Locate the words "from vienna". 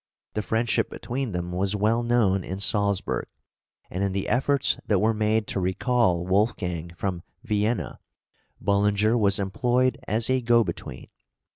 6.97-7.99